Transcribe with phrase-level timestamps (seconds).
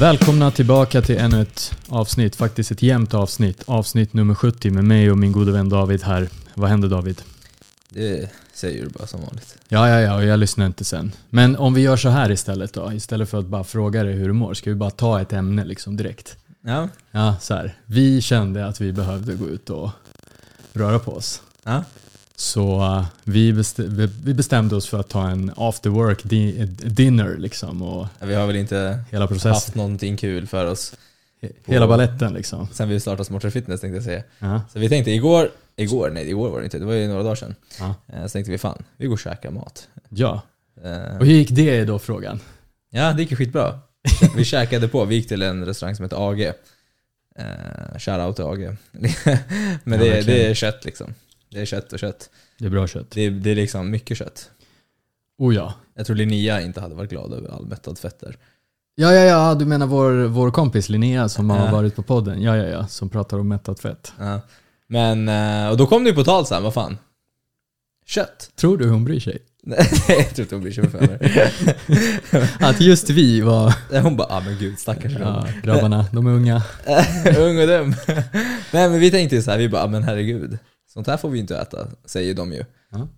[0.00, 3.62] Välkomna tillbaka till ännu ett avsnitt, faktiskt ett jämnt avsnitt.
[3.66, 6.28] Avsnitt nummer 70 med mig och min gode vän David här.
[6.54, 7.22] Vad händer David?
[7.88, 9.58] Det säger du bara som vanligt.
[9.68, 11.12] Ja, ja, ja, och jag lyssnar inte sen.
[11.30, 14.26] Men om vi gör så här istället då, istället för att bara fråga dig hur
[14.26, 16.36] du mår, ska vi bara ta ett ämne liksom direkt?
[16.64, 16.88] Ja.
[17.10, 17.74] Ja, så här.
[17.86, 19.90] Vi kände att vi behövde gå ut och
[20.72, 21.42] röra på oss.
[21.64, 21.84] ja.
[22.38, 27.36] Så uh, vi, best- vi bestämde oss för att ta en after work di- dinner
[27.38, 30.94] liksom och Vi har väl inte hela processen, haft någonting kul för oss
[31.66, 32.68] hela balletten liksom.
[32.72, 34.22] sen vi startade Smartare Fitness tänkte jag säga.
[34.38, 37.22] Ja, Så vi tänkte igår, igår, nej igår var det inte, det var ju några
[37.22, 37.54] dagar sedan.
[37.78, 37.94] ja.
[38.12, 39.88] Eh, Så tänkte vi fan, vi går och käkar mat.
[40.08, 40.42] ja.
[40.84, 42.40] Eh, Och hur gick det då frågan?
[42.90, 43.78] Ja, det gick ju skitbra.
[44.36, 46.40] Vi käkade på, vi gick till en restaurang som heter AG.
[47.38, 48.76] Uh, Shoutout till AG.
[49.84, 51.14] Men det, det är kött liksom.
[51.50, 52.30] Det är kött och kött.
[52.58, 53.10] Det är bra kött.
[53.10, 54.50] Det är, det är liksom mycket kött.
[55.38, 55.74] Oh ja.
[55.94, 58.36] Jag tror Linnea inte hade varit glad över all mättad fett där.
[58.94, 61.72] Ja, ja, ja, du menar vår, vår kompis Linnea som har Ja.
[61.72, 62.42] varit på podden?
[62.42, 64.12] Ja, ja, ja, som pratar om mättat fett.
[64.18, 64.40] Ja.
[64.88, 66.98] Men, eh, och då kom det ju på tal sen, vad fan?
[68.06, 68.50] Kött?
[68.56, 69.38] Tror du hon bryr sig?
[69.62, 71.52] Nej, jag tror inte hon för mig.
[72.60, 76.62] Att just vi var, Hon bara, ah men gud stackars ja, grabbarna, de är unga.
[77.38, 77.94] Ung och dum.
[78.72, 80.58] Nej men vi tänkte ju så här, vi bara, ah, men herregud.
[80.96, 82.64] Sånt här får vi inte äta, säger de ju.
[82.90, 83.08] Ja.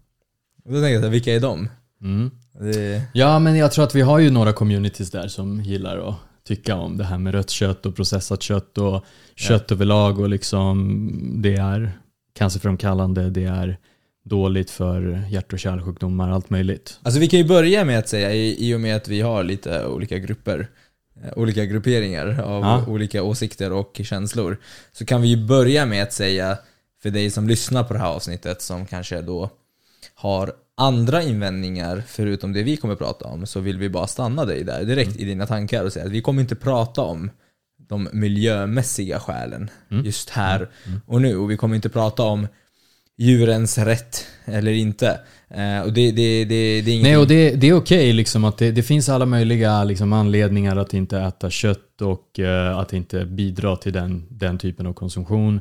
[0.65, 1.69] Och då tänkte jag, vilka är de?
[2.03, 2.31] Mm.
[2.61, 6.15] Det, Ja, men jag tror att vi har ju några communities där som gillar att
[6.45, 9.05] tycka om det här med rött kött och processat kött och
[9.37, 10.99] kött överlag och liksom
[11.43, 11.93] det är
[12.35, 13.79] cancerframkallande, det är
[14.25, 16.99] dåligt för hjärt och kärlsjukdomar, allt möjligt.
[17.03, 19.45] alltså vi kan ju börja med att säga, i, i och med att vi har
[19.45, 20.69] lite olika grupper,
[21.25, 22.85] eh, olika grupperingar av Ja.
[22.87, 24.57] olika åsikter och känslor,
[24.93, 26.59] så kan vi ju börja med att säga,
[27.03, 29.51] för dig som lyssnar på det här avsnittet som kanske då
[30.15, 34.65] har andra invändningar förutom det vi kommer prata om, så vill vi bara stanna dig
[34.65, 37.31] där direkt i dina tankar och säga att vi kommer inte prata om
[37.89, 39.71] de miljömässiga skälen
[40.05, 40.69] just här
[41.07, 41.37] och nu.
[41.37, 42.47] Och vi kommer inte prata om
[43.17, 45.21] djurens rätt eller inte.
[45.49, 47.03] Eh, och det, det, det, det är ingenting...
[47.03, 50.77] Nej, och det, det är okej liksom att det, det finns alla möjliga liksom anledningar
[50.77, 55.61] att inte äta kött och eh, att inte bidra till den, den typen av konsumtion.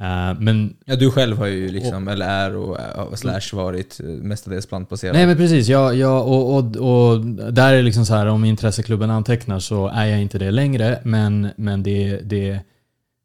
[0.00, 2.78] Eh, men Ja, du själv har ju liksom, eller är och,
[3.08, 5.14] och slash varit eh, mestadels plantbaserad.
[5.14, 9.10] Nej men precis, ja, ja, och, och, och där är liksom så här om intresseklubben
[9.10, 12.60] antecknar så är jag inte det längre men, men det, det,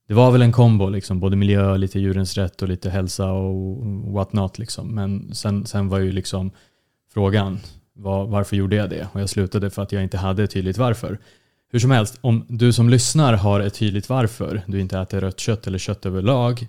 [0.08, 3.86] det var väl en kombo liksom, både miljö, lite djurens rätt och lite hälsa och
[4.14, 4.96] what not liksom.
[4.96, 6.52] Men sen, sen var ju liksom
[7.14, 7.60] frågan
[7.96, 9.08] var, varför gjorde jag det?
[9.14, 11.18] Och jag slutade för att jag inte hade tydligt varför.
[11.74, 15.40] Hur som helst, om du som lyssnar har ett tydligt varför du inte äter rött
[15.40, 16.68] kött eller kött överlag,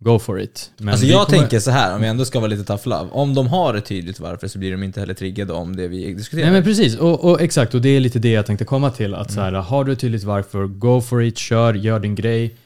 [0.00, 0.70] go for it.
[0.78, 3.10] Men alltså jag kommer- tänker så här om vi ändå ska vara lite tough love.
[3.10, 6.14] Om de har ett tydligt varför så blir de inte heller triggade om det vi
[6.14, 6.44] diskuterar.
[6.44, 9.14] Nej men precis, och, och exakt, och det är lite det jag tänkte komma till.
[9.14, 12.56] Att så här, har du tydligt varför, go for it, kör, gör din grej.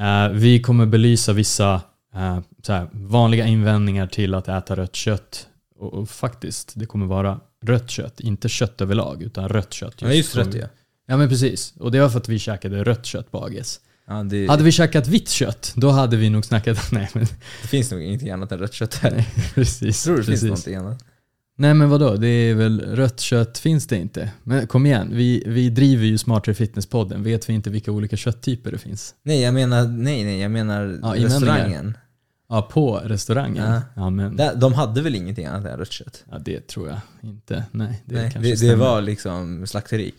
[0.00, 1.80] Eh, vi kommer belysa vissa
[2.14, 5.46] eh, så här, vanliga invändningar till att äta rött kött.
[5.78, 9.94] Och, och faktiskt, det kommer vara rött kött, inte kött överlag, utan rött kött.
[9.98, 10.66] ja, just rätt ja.
[11.06, 13.80] Ja men precis, och det var för att vi käkade rött kött på AGS.
[14.06, 16.78] ja det, Hade vi käkat vitt kött, då hade vi nog snackat...
[16.92, 17.26] Nej men
[17.62, 19.10] det finns nog ingenting annat än rött kött här.
[19.10, 20.04] nej, precis.
[20.04, 20.40] Tror du det precis.
[20.40, 21.04] finns någonting annat?
[21.58, 24.30] Nej men vadå, det är väl rött kött finns det inte.
[24.42, 27.22] Men kom igen, vi, vi driver ju Smartare Fitness-podden.
[27.22, 29.14] Vet vi inte vilka olika kötttyper det finns?
[29.22, 31.96] Nej jag menar, nej nej jag menar Ja, restaurangen.
[32.48, 33.72] Ja, på restaurangen?
[33.72, 33.80] Ja.
[33.96, 36.24] Ja, men De hade väl ingenting annat än rött kött?
[36.30, 37.64] ja, det tror jag inte.
[37.72, 40.12] Nej, det nej, det, det var liksom slakteri.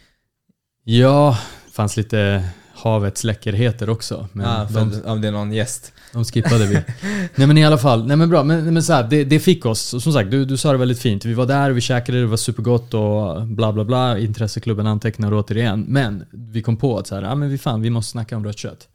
[0.89, 1.37] Ja,
[1.71, 2.43] fanns lite
[2.73, 4.27] havets läckerheter också.
[4.33, 5.93] Men för de, om det är någon gäst.
[6.13, 6.73] de skippade vi.
[7.35, 8.43] nej men i alla fall, nej men bra.
[8.43, 10.99] Men, men så här, det, det fick oss, som sagt, du, du sa det väldigt
[10.99, 11.25] fint.
[11.25, 14.19] Vi var där, vi käkade, det var supergott och bla bla bla.
[14.19, 15.85] Intresseklubben antecknar återigen.
[15.87, 18.45] Men vi kom på att så här, ja men vi fan, vi måste snacka om
[18.45, 18.87] rött kött.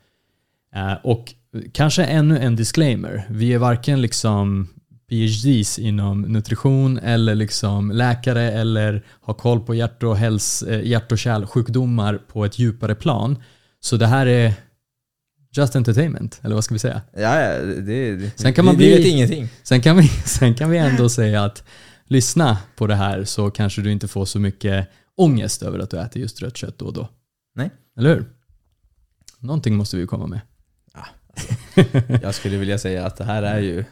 [0.74, 1.34] Eh, och
[1.72, 3.26] kanske ännu en disclaimer.
[3.30, 4.68] Vi är varken liksom
[5.12, 11.12] PhDs inom nutrition eller liksom läkare eller har koll på hjärt och, häls, eh, hjärt
[11.12, 13.42] och kärlsjukdomar på ett djupare plan.
[13.80, 14.54] Så det här är
[15.56, 17.02] just entertainment, eller vad ska vi säga?
[17.16, 19.48] Ja, ja det, det, Sen kan vi, man vi bli- vet ingenting.
[19.62, 21.64] Sen kan vi, sen kan vi ändå säga att
[22.04, 26.00] lyssna på det här så kanske du inte får så mycket ångest över att du
[26.00, 27.08] äter just rött kött då och då.
[27.54, 27.70] Nej.
[27.98, 28.24] Eller hur?
[29.38, 30.40] Någonting måste vi ju komma med.
[32.22, 33.84] Jag skulle vilja säga att det här är ju...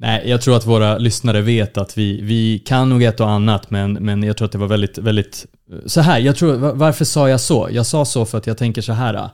[0.00, 3.70] Nej, jag tror att våra lyssnare vet att vi, vi kan nog ett och annat,
[3.70, 5.46] men, men jag tror att det var väldigt, väldigt...
[5.72, 7.68] Eh, så här, jag tror, varför sa jag så?
[7.72, 9.14] Jag sa så för att jag tänker så här.
[9.14, 9.30] Eh,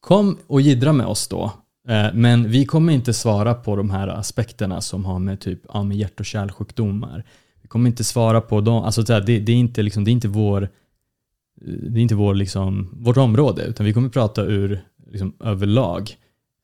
[0.00, 1.52] kom och jiddra med oss då.
[1.88, 5.82] Eh, men vi kommer inte svara på de här aspekterna som har med typ ja,
[5.82, 7.24] med hjärt och kärlsjukdomar.
[7.62, 8.82] Vi kommer inte svara på dem.
[8.82, 10.68] Alltså det, det, är inte liksom, det är inte vår
[11.60, 14.80] det är inte vår, liksom, vårt område, utan vi kommer prata ur
[15.10, 16.16] liksom, överlag.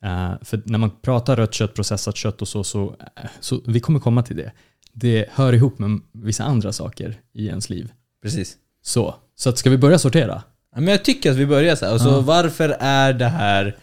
[0.05, 3.81] Eh, för när man pratar rött kött, processat kött och så, så, eh, så, vi
[3.81, 4.53] kommer komma till det.
[4.93, 7.93] Det hör ihop med vissa andra saker i ens liv.
[8.23, 8.57] Precis.
[8.83, 10.43] Så, så att ska vi börja sortera?
[10.75, 11.95] Ja, men jag tycker att vi börjar så här.
[11.95, 12.21] Och så Ja.
[12.21, 13.77] varför är det här...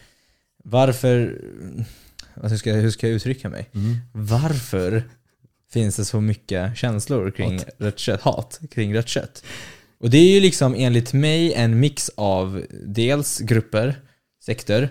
[0.64, 1.40] Varför...
[2.34, 3.70] Vad ska jag, hur ska jag uttrycka mig?
[4.12, 5.04] Varför
[5.72, 7.68] finns det så mycket känslor kring Hat.
[7.78, 8.20] rött kött?
[8.20, 9.44] Hat kring rött kött.
[9.98, 14.00] Och det är ju liksom enligt mig en mix av dels grupper,
[14.44, 14.88] sekter,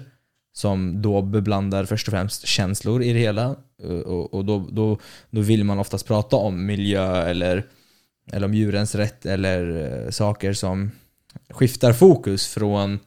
[0.54, 3.56] som då beblandar först och främst känslor i det hela.
[3.84, 4.98] Eh, och, och då, då,
[5.30, 7.66] då vill man oftast prata om miljö eller,
[8.32, 10.92] eller om djurens rätt eller eh, saker som
[11.50, 13.00] skiftar fokus från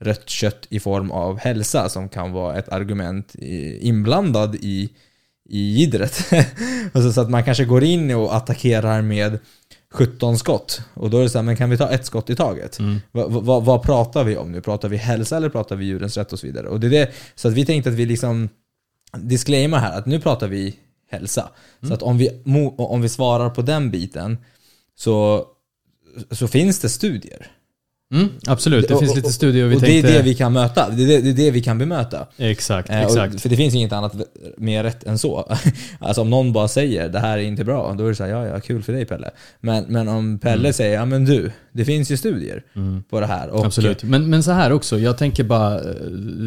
[0.00, 3.34] rött kött i form av hälsa som kan vara ett argument
[3.80, 4.90] inblandad i,
[5.48, 6.32] i jiddret.
[6.92, 9.38] alltså så att man kanske går in och attackerar med
[9.92, 10.80] 17 skott.
[10.94, 12.78] Och då är det så här, men kan vi ta ett skott i taget?
[12.78, 13.00] Mm.
[13.12, 14.60] Vad, vad, vad pratar vi om nu?
[14.60, 16.68] Pratar vi hälsa eller pratar vi djurens rätt och så vidare?
[16.68, 18.48] Och det är det, så att vi tänkte att vi liksom
[19.16, 20.76] disclaimar här att nu pratar vi
[21.10, 21.50] hälsa.
[21.82, 22.42] Så att om vi,
[22.76, 24.38] om vi svarar på den biten
[24.96, 25.46] så,
[26.30, 27.50] så finns det studier.
[28.14, 30.08] Mm, absolut, det Och- finns lite studier och vi och tänkte...
[30.08, 30.90] det är det vi kan möta.
[30.90, 32.26] Det är det, det, är det vi kan bemöta.
[32.38, 33.34] Exakt, Eh, exakt.
[33.34, 34.14] Och, för det finns inget annat
[34.56, 35.52] mer rätt än så.
[36.00, 38.30] alltså om någon bara säger det här är inte bra, då är det så här,
[38.30, 39.30] ja ja, kul för dig Pelle.
[39.60, 43.02] Men, men om Pelle säger, ja men du, det finns ju studier Mm.
[43.10, 43.48] på det här.
[43.48, 44.02] Och, Absolut.
[44.02, 45.80] Men, men så här också, jag tänker bara, eh,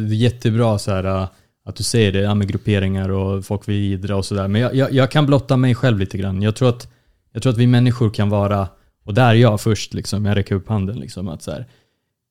[0.08, 1.28] det är jättebra så här, eh,
[1.66, 4.48] att du säger det, ja, med grupperingar och folk vill idra och sådär.
[4.48, 6.42] Men jag, jag, jag kan blotta mig själv lite grann.
[6.42, 6.88] Jag tror att,
[7.32, 8.68] jag tror att vi människor kan vara,
[9.04, 10.96] och där är jag först, liksom, jag räcker upp handen.
[10.98, 11.66] Liksom, att så här,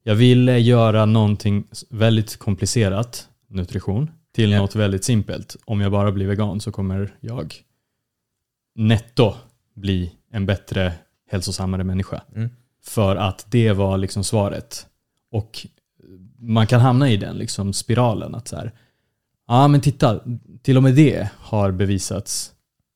[0.04, 4.58] jag ville göra någonting väldigt komplicerat, nutrition, till Ja.
[4.60, 5.56] något väldigt simpelt.
[5.66, 7.54] Om jag bara blir vegan så kommer jag
[8.76, 9.34] netto
[9.76, 10.94] bli en bättre,
[11.30, 12.22] hälsosammare människa.
[12.36, 12.50] Mm.
[12.84, 14.88] För att det var liksom svaret.
[15.32, 15.68] Och
[16.40, 18.72] man kan hamna i den liksom spiralen att så här,
[19.48, 20.20] ja men titta,
[20.62, 22.53] till och med det har bevisats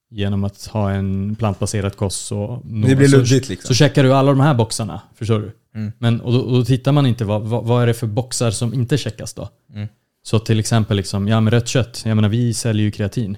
[0.09, 2.25] genom att ha en plantbaserad kost.
[2.25, 3.67] Så, det blir så, liksom.
[3.67, 5.51] så checkar du alla de här boxarna, förstår du?
[5.75, 5.91] Mm.
[5.97, 8.51] Men, och, då, och då tittar man inte, vad, vad, vad är det för boxar
[8.51, 9.49] som inte checkas då?
[9.73, 9.87] Mm.
[10.23, 13.37] Så till exempel, liksom, ja med rött kött, jag menar vi säljer ju kreatin.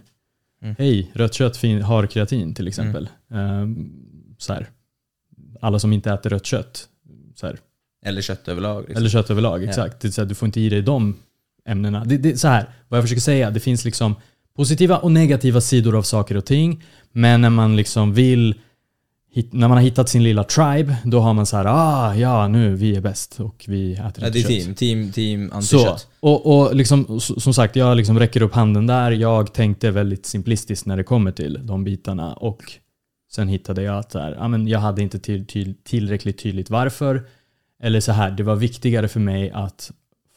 [0.62, 0.76] Mm.
[0.80, 3.10] Hej, rött kött har kreatin till exempel.
[3.32, 3.92] Ehm,
[4.38, 4.70] så här.
[5.62, 6.88] Alla som inte äter rött kött,
[7.36, 7.58] så här.
[8.06, 8.82] Eller kött överlag.
[8.82, 8.98] Liksom.
[8.98, 9.70] eller kött överlag, Ja.
[9.70, 10.02] exakt.
[10.02, 11.16] Det är så här, du får inte i dig de
[11.66, 12.06] ämnena.
[12.06, 14.16] Det, det, så här, vad jag försöker säga, det finns liksom
[14.60, 16.84] positiva och negativa sidor av saker och ting.
[17.12, 18.56] Men när man liksom vill,
[19.52, 22.76] när man har hittat sin lilla tribe, då har man så här, ah ja nu,
[22.76, 24.50] vi är bäst och vi äter ja, inte det är kött.
[24.50, 26.08] team, team, team antikött.
[26.20, 29.12] och, och liksom, som sagt, jag liksom räcker upp handen där.
[29.12, 32.34] Jag tänkte väldigt simplistiskt när det kommer till de bitarna.
[32.34, 32.64] Och
[33.32, 36.70] sen hittade jag att så här, ja, men jag hade inte till, till, tillräckligt tydligt
[36.70, 37.28] varför.
[37.84, 39.92] Eller så här, det var viktigare för mig att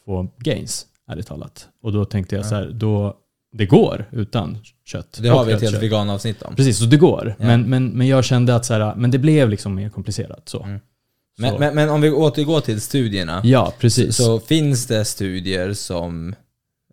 [0.05, 1.67] få gains, ärligt talat.
[1.81, 3.19] Och då tänkte jag så här, då,
[3.53, 5.17] det går utan kött.
[5.21, 5.83] Det har vi ett helt kött.
[5.83, 6.55] veganavsnitt om.
[6.55, 7.35] Precis, så det går.
[7.39, 7.45] Ja.
[7.45, 10.49] Men, men, men jag kände att så här, men det blev liksom mer komplicerat.
[10.49, 10.63] Så.
[10.63, 10.79] Mm.
[10.79, 11.41] Så.
[11.41, 13.41] Men, men, men om vi återgår till studierna.
[13.43, 14.15] ja, precis.
[14.15, 16.35] Så finns det studier som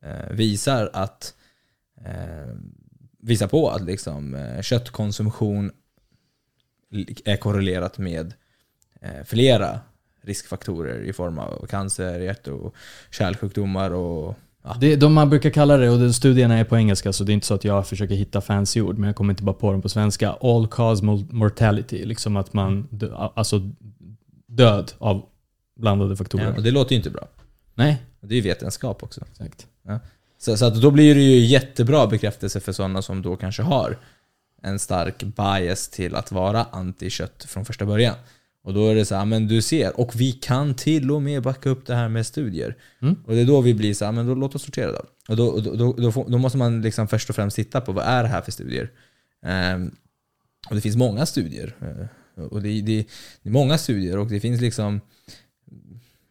[0.03, 1.35] eh, visar att
[2.05, 2.55] eh,
[3.23, 5.71] visar på att liksom, eh, köttkonsumtion
[7.25, 8.35] är korrelerat med
[9.01, 9.81] eh, flera
[10.23, 12.75] riskfaktorer i form av cancer, hjärt och
[13.11, 17.25] kärlsjukdomar och ja, Det, de man brukar kalla det, och studierna är på engelska så
[17.25, 19.55] det är inte så att jag försöker hitta fancy ord, men jag kommer inte bara
[19.55, 20.37] på dem på svenska.
[20.41, 23.61] All cause mortality, liksom att man, dö, alltså
[24.47, 25.23] död av
[25.77, 26.45] blandade faktorer.
[26.45, 27.29] ja, och det låter ju inte bra.
[27.75, 29.21] Nej, Det är ju vetenskap också.
[29.31, 29.67] exakt.
[30.39, 33.99] Så, så att då blir det ju jättebra bekräftelse för sådana som då kanske har
[34.63, 38.15] en stark bias till att vara anti-kött från första början.
[38.63, 41.43] Och då är det så här, men du ser, och vi kan till och med
[41.43, 42.77] backa upp det här med studier.
[43.03, 43.17] Mm.
[43.27, 45.03] Och det är då vi blir så här, men då låt oss sortera då.
[45.29, 47.93] Och då, då, då, då, får, då måste man liksom först och främst titta på
[47.93, 48.91] vad är det här för studier?
[49.47, 49.91] Ehm,
[50.69, 51.75] och det finns många studier.
[51.81, 53.07] Eh, och det, det,
[53.43, 55.01] det är många studier och det finns liksom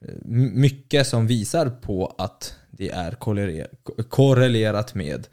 [0.05, 0.15] eh,
[0.53, 3.11] mycket som visar på att det är
[4.09, 5.27] korrelerat, med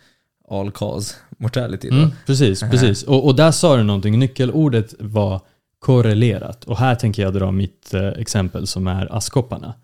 [0.48, 1.88] all cause mortality.
[1.88, 3.02] Mm, precis, precis.
[3.12, 5.40] Och, och där sa du någonting, nyckelordet var
[5.78, 6.64] korrelerat.
[6.64, 9.74] Och här tänker jag dra mitt eh, exempel som är askkopparna.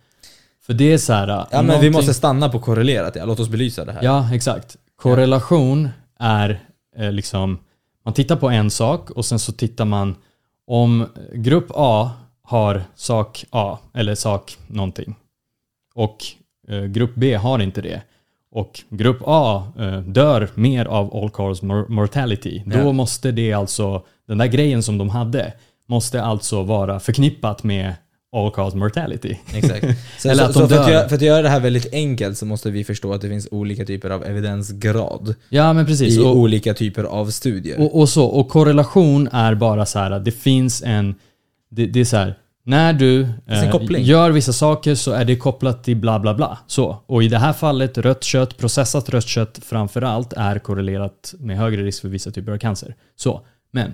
[0.66, 1.28] För det är så här...
[1.28, 3.24] Ja men vi någonting- måste stanna på korrelerat, ja.
[3.24, 4.02] låt oss belysa det här.
[4.02, 4.76] Ja, exakt.
[4.96, 6.60] Korrelation är
[6.96, 7.58] eh, liksom,
[8.04, 10.14] man tittar på en sak och sen så tittar man
[10.66, 12.10] om grupp A
[12.42, 15.14] har sak A eller sak någonting
[15.94, 16.16] och
[16.68, 18.02] eh, grupp B har inte det
[18.50, 22.92] och grupp A eh, dör mer av all cause mor- mortality, då Ja.
[22.92, 25.52] måste det alltså, den där grejen som de hade,
[25.92, 27.94] måste alltså vara förknippat med
[28.36, 29.36] all cause mortality.
[29.54, 29.86] Exakt.
[30.18, 30.92] Så, Eller att så de för, att dör.
[30.92, 33.48] göra, för att göra det här väldigt enkelt så måste vi förstå att det finns
[33.50, 36.16] olika typer av evidensgrad Ja men precis.
[36.16, 37.80] i Och, olika typer av studier.
[37.80, 38.24] och, och så.
[38.24, 41.14] Och korrelation är bara så här att det finns en...
[41.70, 42.34] Det, det är så här.
[42.64, 46.58] När du eh, gör vissa saker så är det kopplat till bla bla bla.
[46.66, 47.02] Så.
[47.06, 51.82] Och i det här fallet, rött kött, processat rött kött framförallt är korrelerat med högre
[51.82, 52.94] risk för vissa typer av cancer.
[53.16, 53.40] Så.
[53.72, 53.92] Men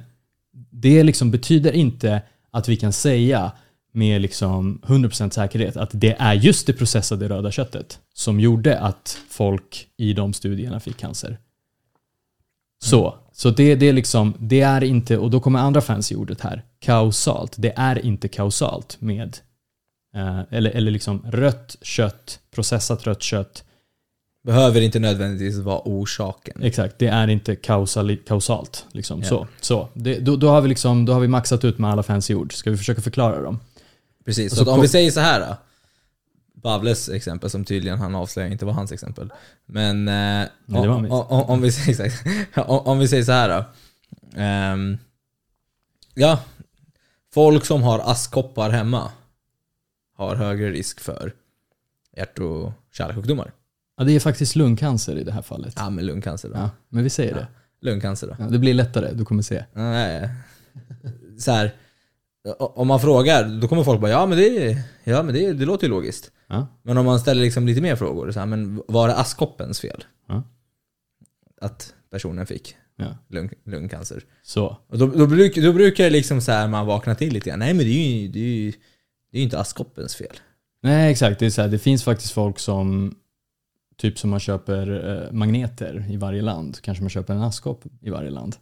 [0.71, 3.53] det liksom betyder inte att vi kan säga
[3.93, 9.19] med liksom 100% säkerhet att det är just det processade röda köttet som gjorde att
[9.29, 11.39] folk i de studierna fick cancer.
[12.85, 16.41] Så, så det, det är liksom, det är inte, och då kommer andra fancy ordet
[16.41, 17.55] här, kausalt.
[17.59, 19.39] Det är inte kausalt med,
[20.15, 23.65] eh, eller, eller liksom rött kött, processat rött kött,
[24.43, 26.63] Behöver inte nödvändigtvis vara orsaken.
[26.63, 28.87] exakt, det är inte kausali, kausalt.
[28.93, 29.21] Liksom.
[29.21, 29.29] Ja.
[29.29, 29.89] Så, så.
[29.95, 32.53] Det, då, då, har vi liksom, då har vi maxat ut med alla fancy ord.
[32.55, 33.61] Ska vi försöka förklara dem?
[34.25, 35.57] Precis, så så om vi säger så här då.
[36.55, 39.33] Bavles exempel som tydligen han avslöjar inte var hans exempel.
[39.67, 42.13] Men eh, Nej, om, vi, säger-
[42.71, 43.65] om, om vi säger så här då.
[44.41, 44.99] Ehm,
[46.15, 46.41] ja,
[47.35, 49.11] folk som har askkoppar hemma
[50.17, 51.33] har högre risk för
[52.17, 53.53] hjärt och kärlsjukdomar.
[53.99, 55.75] Ja, det är faktiskt lungcancer i det här fallet.
[55.77, 56.55] Ja, men lungcancer då.
[56.55, 57.47] Ja, men vi säger det.
[57.81, 58.37] Lungcancer då.
[58.39, 59.65] Ja, det blir lättare, du kommer se.
[59.73, 60.31] Nej.
[61.39, 61.75] Så här,
[62.59, 65.87] om man frågar, då kommer folk bara ja men det, ja, men det, det låter
[65.87, 66.31] ju logiskt.
[66.47, 66.67] Ja.
[66.83, 70.05] Men om man ställer liksom lite mer frågor, så här, men var det askkoppens fel?
[70.29, 70.43] Ja.
[71.61, 73.17] Att personen fick Ja.
[73.29, 74.23] lung, lungcancer.
[74.43, 74.77] Så.
[74.89, 77.59] Och då, då, bruk, då brukar det liksom så här, man vakna till lite grann.
[77.59, 78.71] Nej men det är ju, det är ju,
[79.31, 80.37] det är ju inte askkoppens fel.
[80.83, 81.41] Nej, exakt.
[81.41, 83.15] Det, är så här, det finns faktiskt folk som
[84.01, 86.79] Typ som man köper eh, magneter i varje land.
[86.83, 88.57] Kanske man köper en askkopp i varje land.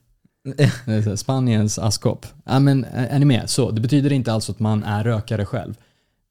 [1.16, 2.26] Spaniens askkopp.
[2.44, 3.50] Ja, men eh, är ni med?
[3.50, 5.74] Så, det betyder inte alls att man är rökare själv.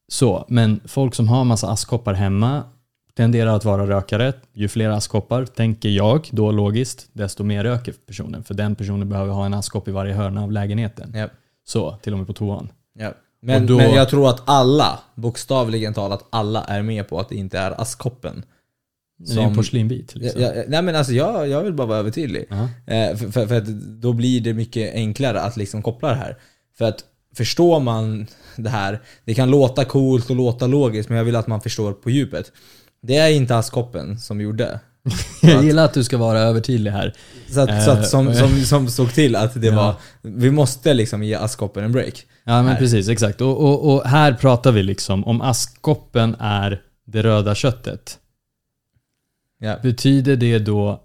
[0.07, 2.63] Så, men folk som har massa askkoppar hemma
[3.17, 4.33] tenderar att vara rökare.
[4.53, 8.43] Ju fler askkoppar, tänker jag, då logiskt, desto mer röker personen.
[8.43, 11.12] För den personen behöver ha en askkopp i varje hörna av lägenheten.
[11.15, 11.27] Ja.
[11.65, 12.71] Så, till och med på toan.
[13.00, 13.13] Ja.
[13.41, 17.35] Men, då- men jag tror att alla, bokstavligen talat alla, är med på att det
[17.35, 18.43] inte är askkoppen.
[19.17, 20.15] Det är en Som- porslinbit.
[20.15, 20.41] Liksom.
[20.41, 22.45] Ja, ja, nej men alltså jag, jag vill bara vara övertydlig.
[22.50, 22.69] Ja.
[22.93, 23.65] Eh, för, för, för att
[24.01, 26.38] då blir det mycket enklare att liksom koppla det här.
[26.77, 27.00] För att
[27.36, 31.48] förstår man det här, det kan låta coolt och låta logiskt men jag vill att
[31.48, 32.51] man förstår på djupet.
[33.01, 34.79] Det är inte askkoppen som gjorde.
[35.41, 37.13] Jag gillar att du ska vara övertydlig här.
[37.50, 39.75] Så att, så Eh, att som, som, som såg till att det Ja.
[39.75, 42.25] var, vi måste liksom ge askkoppen en break.
[42.43, 42.77] Ja men Här.
[42.79, 43.41] precis, exakt.
[43.41, 48.17] Och, och, och här pratar vi liksom om askkoppen är det röda köttet.
[49.59, 49.79] Ja.
[49.83, 51.03] Betyder det då,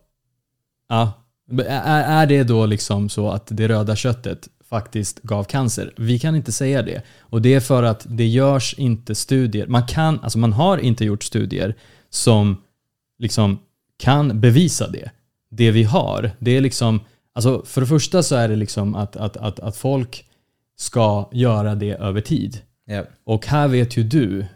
[0.89, 1.13] ja,
[1.59, 5.93] är, är det då liksom så att det röda köttet faktiskt gav cancer?
[5.97, 7.03] Vi kan inte säga det.
[7.21, 9.67] Och det är för att det görs inte studier.
[9.67, 11.75] Man kan, alltså man har inte gjort studier
[12.11, 12.63] som
[13.19, 13.59] liksom
[13.99, 15.11] kan bevisa det.
[15.51, 17.01] Det vi har, det är liksom,
[17.35, 20.25] alltså för det första så är det liksom att, att, att, att folk
[20.77, 22.59] ska göra det över tid.
[22.85, 23.05] Ja.
[23.25, 24.47] Och här vet ju du,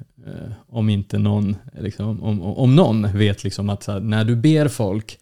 [0.68, 5.18] om inte någon, liksom, om, om, någon vet liksom att här, när du ber folk,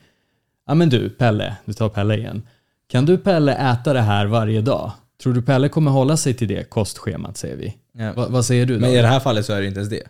[0.66, 2.42] ja men du Pelle, du tar Pelle igen.
[2.88, 4.92] Kan du Pelle äta det här varje dag?
[5.22, 7.76] Tror du Pelle kommer hålla sig till det kostschemat säger vi?
[7.92, 8.12] Ja.
[8.12, 8.80] Va, vad säger du då?
[8.80, 10.08] Men i det här fallet så är det inte ens det.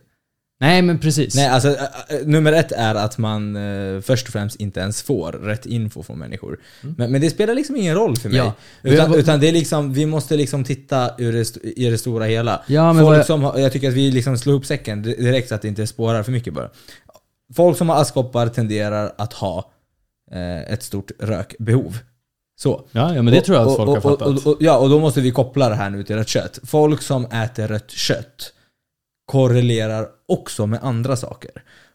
[0.63, 1.35] Nej men precis.
[1.35, 1.77] Nej, alltså
[2.25, 6.19] nummer ett är att man eh, först och främst inte ens får rätt info från
[6.19, 6.61] människor.
[6.81, 8.39] Men, men det spelar liksom ingen roll för mig.
[8.39, 8.53] Ja.
[8.83, 12.63] Utan, utan det är liksom, vi måste liksom titta det, i det stora hela.
[12.67, 15.49] Ja, men Folk jag- som jag tycker att vi liksom slår upp säcken di- direkt
[15.49, 16.71] så att det inte spårar för mycket bara.
[17.57, 19.71] Folk som har askkoppar tenderar att ha
[20.33, 21.99] eh, ett stort rökbehov.
[22.61, 22.87] Så.
[22.93, 24.47] Ja, ja men det Och- tror jag att och- folk och, har fattat.
[24.47, 26.59] Och, och, ja, och då måste vi koppla det här nu till rött kött.
[26.65, 28.53] Folk som äter rött kött
[29.33, 31.51] korrelerar också med andra saker.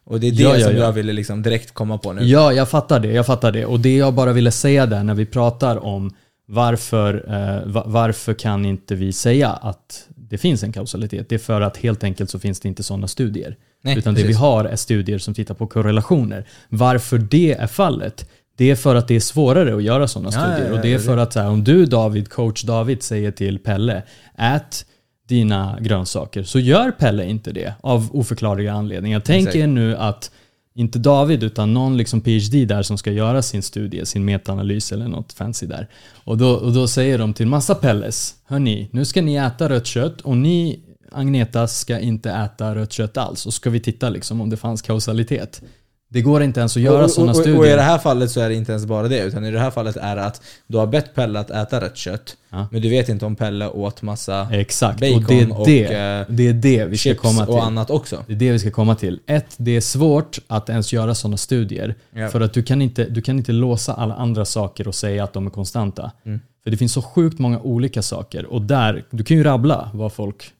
[0.06, 0.79] Och det är det Ja, ja, som ja.
[0.84, 2.24] jag ville liksom direkt komma på nu.
[2.25, 3.12] Ja, jag fattar det.
[3.12, 3.65] Jag fattar det.
[3.65, 6.12] Och det jag bara ville säga där när vi pratar om
[6.48, 11.29] varför, eh, va- varför kan inte vi säga att det finns en kausalitet?
[11.29, 13.56] Det är för att helt enkelt så finns det inte sådana studier.
[13.84, 14.39] Nej, Utan det vi precis.
[14.41, 16.46] har är studier som tittar på korrelationer.
[16.70, 20.41] Varför det är fallet, det är för att det är svårare att göra sådana Ja,
[20.41, 20.60] studier.
[20.60, 23.60] ja, ja, och det är för att här, om du David, coach David, säger till
[23.60, 24.03] Pelle,
[24.38, 24.86] ät
[25.27, 29.19] dina grönsaker, så gör Pelle inte det av oförklarliga anledningar.
[29.19, 29.55] Tänk Exakt.
[29.55, 30.31] er nu att
[30.75, 35.07] inte David utan någon liksom PhD där som ska göra sin studie, sin metaanalys eller
[35.07, 35.88] något fancy där.
[36.24, 39.86] Och då, och då säger de till massa Pelles, hörni, nu ska ni äta rött
[39.86, 40.79] kött och ni
[41.12, 43.46] Agnetas ska inte äta rött kött alls.
[43.46, 45.62] Och ska vi titta liksom om det fanns kausalitet.
[46.09, 47.59] Det går inte ens att göra och, sådana och, och, studier.
[47.59, 49.59] och i det här fallet så är det inte ens bara det, utan i det
[49.59, 52.67] här fallet är det att du har bett Pelle att äta rött kött, Ja.
[52.71, 55.83] men du vet inte om Pelle åt massa Exakt, bacon och det är och, det,
[55.83, 57.53] eh, det, är det vi ska komma till.
[57.53, 58.23] och annat också.
[58.27, 59.19] Det är det vi ska komma till.
[59.27, 61.95] Ett, det är svårt att ens göra sådana studier.
[62.11, 62.29] Ja.
[62.29, 65.33] För att du kan, inte, du kan inte låsa alla andra saker och säga att
[65.33, 66.11] de är konstanta.
[66.25, 66.39] Mm.
[66.63, 68.45] För det finns så sjukt många olika saker.
[68.45, 70.51] Och där, du kan ju rabbla vad folk,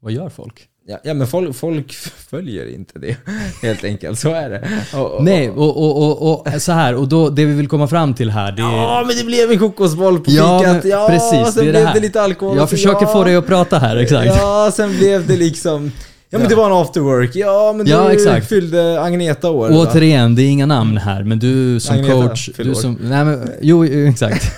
[0.00, 0.67] vad gör folk?
[0.90, 1.92] Ja, ja men folk, folk
[2.30, 3.16] följer inte det,
[3.62, 4.18] helt enkelt.
[4.18, 4.68] Så är det.
[4.98, 7.88] Och, och, Nej, och, och, och, och så här, och då, det vi vill komma
[7.88, 8.66] fram till här, det är...
[8.66, 10.82] Ja, men det blev en kokosboll på Ja, fikat.
[10.84, 11.94] men Ja, precis, sen det är det blev här.
[11.94, 12.56] det lite alkohol.
[12.56, 14.26] Jag försöker ja, få dig att prata här, exakt.
[14.36, 15.92] Ja, sen blev det liksom...
[16.30, 16.48] Ja men Ja.
[16.48, 17.30] det var en after work.
[17.36, 18.48] Ja men du Ja, exakt.
[18.48, 19.68] fyllde Agneta år.
[19.70, 19.76] va?
[19.78, 22.50] Återigen, det är inga namn här, men du som Agneta coach...
[22.56, 24.52] Du som, nej men, jo, exakt.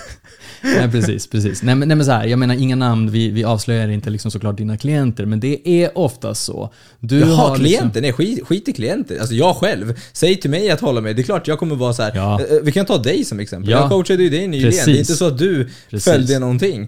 [0.77, 1.63] nej precis, precis.
[1.63, 4.31] Nej men, nej men så här, jag menar inga namn, vi, vi avslöjar inte liksom
[4.31, 6.73] såklart dina klienter, men det är oftast så.
[6.99, 8.01] Du Jaha, har liksom- klienter?
[8.01, 9.19] Nej, skit, skit i klienter.
[9.19, 9.93] Alltså jag själv.
[10.13, 11.13] Säg till mig att hålla mig.
[11.13, 12.11] Det är klart jag kommer vara så här.
[12.15, 12.41] Ja.
[12.41, 13.71] eh, Vi kan ta dig som exempel.
[13.71, 13.79] Ja.
[13.79, 14.71] Jag coachade ju dig nyligen.
[14.71, 14.85] Precis.
[14.85, 16.13] Det är inte så att du Precis.
[16.13, 16.87] följde någonting.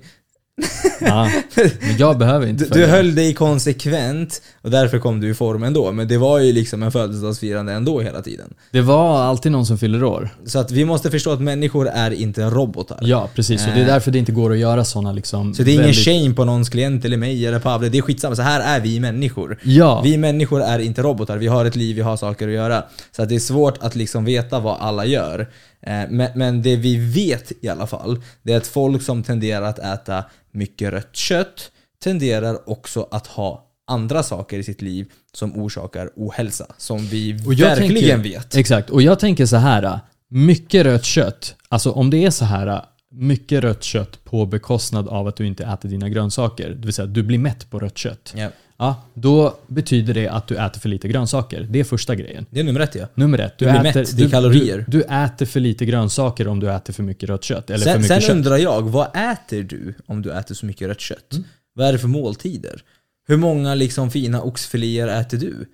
[1.01, 1.29] Ja,
[1.81, 2.87] men jag behöver inte Du, du följa.
[2.87, 5.91] höll dig konsekvent och därför kom du i form ändå.
[5.91, 8.53] Men det var ju liksom en födelsedagsfirande ändå hela tiden.
[8.71, 10.29] Det var alltid någon som fyller år.
[10.45, 12.99] Så att vi måste förstå att människor är inte robotar.
[13.01, 13.67] Ja, precis.
[13.67, 15.53] Och det är därför det inte går att göra sådana liksom...
[15.53, 17.89] Så det är ingen väldigt- shame på någons klient eller mig eller Pavle.
[17.89, 18.35] Det är skitsamma.
[18.35, 19.59] Så här är vi människor.
[19.63, 22.83] Ja, Vi människor är inte robotar, vi har ett liv, vi har saker att göra.
[23.15, 25.47] Så att det är svårt att liksom veta vad alla gör.
[25.83, 29.65] Eh, Men, men det vi vet i alla fall, det är att folk som tenderar
[29.65, 31.71] att äta mycket rött kött
[32.03, 36.65] tenderar också att ha andra saker i sitt liv som orsakar ohälsa.
[36.77, 38.55] Som vi verkligen tänker, vet.
[38.55, 39.99] Exakt, och jag tänker så här.
[40.29, 45.27] Mycket rött kött, alltså om det är så här mycket rött kött på bekostnad av
[45.27, 47.97] att du inte äter dina grönsaker, det vill säga att du blir mätt på rött
[47.97, 48.33] kött.
[48.37, 48.49] Ja.
[48.83, 51.67] Ja, då betyder det att du äter för lite grönsaker.
[51.69, 52.45] Det är första grejen.
[52.49, 53.07] Det är nummer ett ja.
[53.15, 54.85] Nummer ett, du, Du blir äter, mätt, det är kalorier.
[54.87, 57.69] Du, du äter för lite grönsaker om du äter för mycket rött kött.
[57.69, 58.29] Eller för Sen, mycket sen kött.
[58.31, 61.33] undrar jag, vad äter du om du äter så mycket rött kött?
[61.33, 61.43] Mm.
[61.75, 62.81] Vad är det för måltider?
[63.27, 65.65] Hur många liksom fina oxfiléer äter du?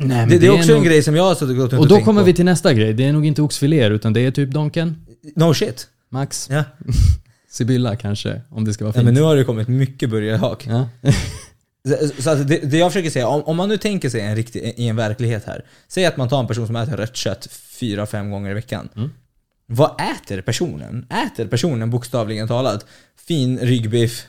[0.00, 1.80] Nej, Det, det är också nog- en grej som jag har suttit och gått runt
[1.80, 2.26] Och då tänkt kommer på.
[2.26, 2.92] vi till nästa grej.
[2.94, 4.96] Det är nog inte oxfiléer utan det är typ Donken,
[5.36, 5.88] No shit.
[6.10, 6.64] Max, Ja.
[7.50, 9.04] Sibylla kanske, om det ska vara ja fint.
[9.04, 10.66] men nu har det kommit mycket burgarhak.
[10.68, 10.88] Ja.
[11.88, 14.36] Så- Så att det, det jag försöker säga, om, om man nu tänker sig en
[14.36, 15.64] riktig, i en verklighet här.
[15.88, 18.88] Säg att man tar en person som äter rött kött fyra, fem gånger i veckan.
[18.96, 19.10] Mm.
[19.66, 21.06] Vad äter personen?
[21.26, 22.86] Äter personen bokstavligen talat
[23.28, 24.26] fin ryggbiff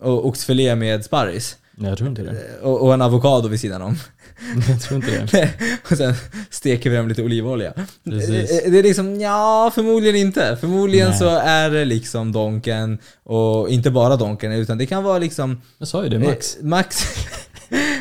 [0.00, 1.56] och oxfilé med sparris?
[1.76, 2.58] Jag tror inte det.
[2.62, 3.96] Och, och en avokado vid sidan om.
[4.68, 5.50] Jag tror inte det.
[5.90, 6.14] och sen
[6.50, 7.72] steker vi dem lite olivolja.
[8.04, 8.50] Precis.
[8.50, 10.56] Det, det är liksom, ja förmodligen inte.
[10.60, 11.18] Förmodligen Nej.
[11.18, 15.88] så är det liksom Donken, och inte bara Donken, utan det kan vara liksom Jag
[15.88, 16.56] sa ju det, Max.
[16.56, 17.04] Eh, Max.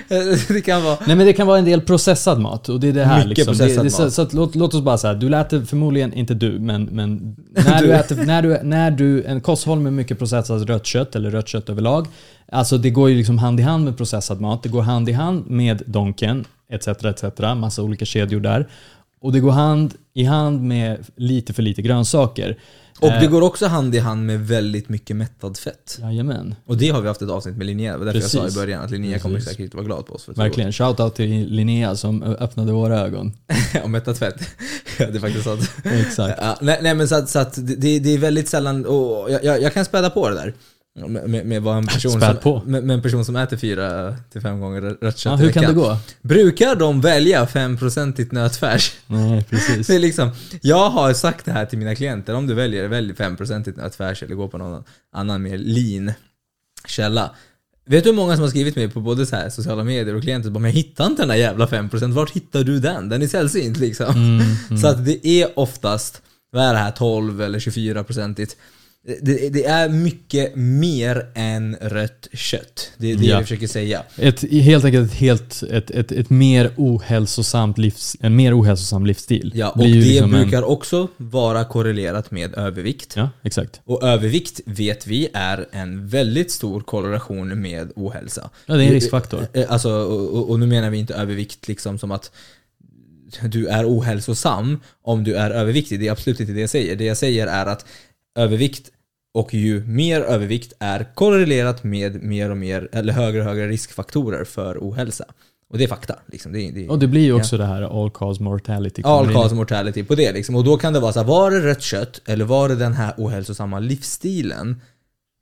[0.48, 0.98] det kan vara...
[1.08, 3.30] Nej men det kan vara en del processad mat och det är det här Mycket
[3.38, 3.52] liksom.
[3.52, 4.13] processad det, det, så, mat.
[4.13, 7.82] så att, låt, låt oss bara säga, du äter förmodligen, inte du, men, men när
[7.82, 7.94] du Du.
[7.94, 11.70] äter, när du, när du, en kosthåll med mycket processat rött kött eller rött kött
[11.70, 12.08] överlag,
[12.52, 15.12] alltså det går ju liksom hand i hand med processad mat, det går hand i
[15.12, 17.24] hand med Donken, etc, etc,
[17.58, 18.68] massa olika kedjor där.
[19.22, 22.58] Och det går hand i hand med lite för lite grönsaker.
[23.04, 25.98] Och det Eh, går också hand i hand med väldigt mycket mättad fett.
[26.02, 26.56] Jajamän.
[26.66, 28.54] Och det har vi haft ett avsnitt med Linnea, det var därför jag Precis.
[28.54, 29.50] sa i början att Linnea kommer Precis.
[29.50, 30.24] säkert inte vara glad på oss.
[30.24, 30.72] För Verkligen.
[30.72, 33.34] Shoutout till Linnea som öppnade våra ögon.
[33.84, 34.36] och mättad fett.
[35.00, 35.72] ja, det är faktiskt sant.
[35.84, 36.38] Exakt.
[36.42, 39.44] Ja, nej, nej men så att, så att det, det är väldigt sällan, och jag,
[39.44, 40.54] jag, jag kan späda på det där.
[40.95, 42.62] Med, med, vad en person Späd som.
[42.65, 45.63] Med, med en person som äter fyra till fem gånger rött kött Ja, hur kan
[45.63, 45.97] det gå?
[46.21, 48.93] Brukar de välja 5% nötfärs?
[49.08, 49.88] Nej, precis.
[49.88, 53.13] Det är liksom, jag har sagt det här till mina klienter, om du väljer, välj
[53.13, 56.12] 5% nötfärs eller gå på någon annan mer lean
[56.88, 57.32] källa.
[57.86, 60.21] Vet du hur många som har skrivit mig på både så här sociala medier och
[60.21, 63.10] klienter bara, men jag hittar inte den där jävla 5%, vart hittar du den?
[63.10, 64.15] Den är sällsynt liksom.
[64.15, 68.58] Mm, Så att det är oftast, vad är det här, 12 eller 24 procentigt.
[69.22, 72.92] Det, det är mycket mer än rött kött.
[72.98, 73.38] Det är det Ja.
[73.38, 74.04] vi försöker säga.
[74.18, 79.52] Ett, helt enkelt ett, helt, ett, ett, ett mer ohälsosamt livs, en mer ohälsosam livsstil.
[79.56, 83.13] Ja, och ju det liksom en- brukar också vara korrelerat med övervikt.
[83.16, 83.82] Ja, exakt.
[83.86, 88.50] Och övervikt vet vi är en väldigt stor korrelation med ohälsa.
[88.66, 89.48] Ja, det är en riskfaktor.
[89.54, 92.32] Eh, Alltså, och, och- och nu menar vi inte övervikt liksom som att
[93.44, 96.00] du är ohälsosam om du är överviktig.
[96.00, 96.96] Det är absolut inte det jag säger.
[96.96, 97.86] Det jag säger är att
[98.36, 98.91] övervikt
[99.34, 104.43] och ju mer övervikt är korrelerat med mer och mer, eller högre och högre riskfaktorer
[104.43, 105.26] för ohälsa.
[105.69, 106.15] Och det är fakta.
[106.26, 106.54] Liksom.
[106.54, 109.02] Det, det, Och det blir ju också det här all cause mortality.
[109.06, 110.56] All cause mortality på det liksom.
[110.56, 112.93] Och då kan det vara så här, var det rött kött eller var det den
[112.93, 114.82] här ohälsosamma livsstilen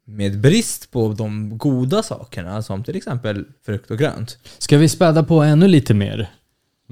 [0.08, 4.38] med brist på de goda sakerna som till exempel frukt och grönt?
[4.58, 6.30] Ska vi späda på ännu lite mer?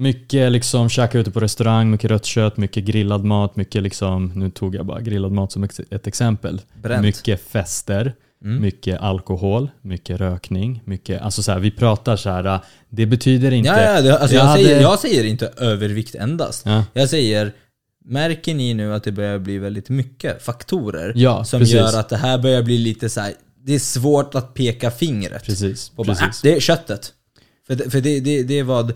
[0.00, 4.50] Mycket liksom käka ute på restaurang, mycket rött kött, mycket grillad mat, mycket liksom, nu
[4.50, 6.60] tog jag bara grillad mat som ett exempel.
[6.82, 7.02] Bränt.
[7.02, 8.62] Mycket fester, Mm.
[8.62, 13.70] mycket alkohol, mycket rökning, mycket, alltså så här, vi pratar så här, det betyder inte...
[13.70, 16.62] Ja, ja, det, alltså Jag jag, säger, hade- jag säger inte övervikt endast.
[16.66, 16.84] Ja.
[16.92, 17.52] Jag säger,
[18.04, 21.74] märker ni nu att det börjar bli väldigt mycket faktorer Ja, som precis.
[21.74, 23.32] gör att det här börjar bli lite så här.
[23.64, 25.44] det är svårt att peka fingret.
[25.44, 26.22] Precis, bara, precis.
[26.24, 27.12] "Ah, det är köttet.
[27.66, 28.92] För, det, för det, det, det är vad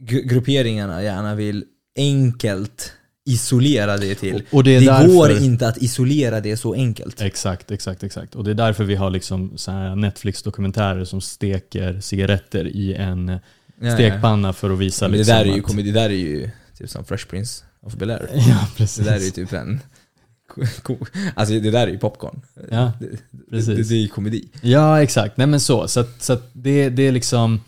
[0.00, 1.64] grupperingarna gärna vill
[1.96, 2.92] enkelt
[3.26, 4.42] isolera det till.
[4.50, 7.20] Och- det det därför- går inte att isolera det så enkelt.
[7.20, 8.34] Exakt, exakt, exakt.
[8.34, 9.56] Och det är därför vi har liksom
[9.96, 13.38] Netflix-dokumentärer som steker cigaretter i en Ja,
[13.88, 13.94] ja.
[13.94, 16.50] stekpanna för att visa Men det, liksom där är ju, att- det där är ju
[16.78, 18.28] typ som Fresh Prince of Bel-Air.
[18.34, 19.04] Ja, precis.
[19.04, 19.80] Det där är ju typ en...
[21.34, 22.40] Alltså det där är ju popcorn.
[22.70, 23.06] Ja, det,
[23.50, 23.66] precis.
[23.76, 24.48] Det, det är ju komedi.
[24.62, 25.36] Ja, exakt.
[25.36, 25.88] Nej men så.
[25.88, 27.60] Så, att, så att det, det är liksom...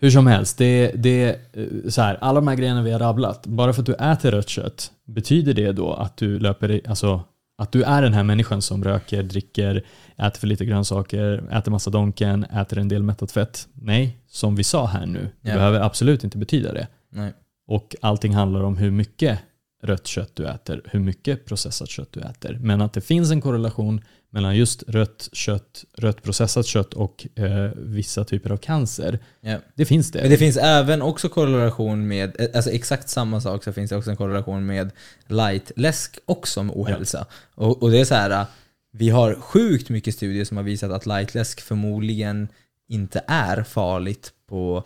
[0.00, 3.46] Hur som helst, det, det eh, så här, alla de här grejerna vi har rabblat.
[3.46, 7.22] Bara för att du äter rött kött, betyder det då att du löper alltså
[7.58, 9.84] att du är den här människan som röker, dricker,
[10.16, 13.68] äter för lite grönsaker, äter massa donken, äter en del mättat fett?
[13.74, 15.54] Nej, som vi sa här nu, det Ja.
[15.54, 16.86] behöver absolut inte betyda det.
[17.12, 17.32] Nej.
[17.68, 19.38] Och allting handlar om hur mycket
[19.82, 22.58] rött kött du äter, hur mycket processat kött du äter.
[22.62, 24.00] Men att det finns en korrelation
[24.36, 29.18] mellan just rött kött, rött processat kött och eh, vissa typer av cancer.
[29.40, 29.58] Ja.
[29.74, 30.20] Det finns det.
[30.20, 34.10] Men det finns även också korrelation med, alltså exakt samma sak så finns det också
[34.10, 34.90] en korrelation med
[35.26, 37.26] lightläsk också med ohälsa.
[37.54, 38.46] Och, och det är så här,
[38.92, 42.48] vi har sjukt mycket studier som har visat att lightläsk förmodligen
[42.88, 44.84] inte är farligt på,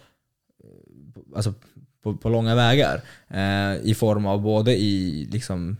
[1.36, 1.54] alltså
[2.02, 3.02] på, på långa vägar.
[3.28, 5.76] Eh, I form av både i liksom